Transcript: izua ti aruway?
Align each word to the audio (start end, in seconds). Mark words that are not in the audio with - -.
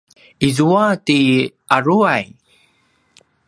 izua 0.47 0.85
ti 1.05 1.17
aruway? 1.75 2.25